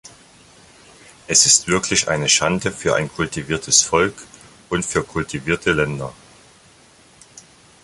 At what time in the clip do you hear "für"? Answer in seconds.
2.71-2.95, 4.83-5.03